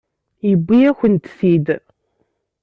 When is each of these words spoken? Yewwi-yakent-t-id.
Yewwi-yakent-t-id. 0.49 1.67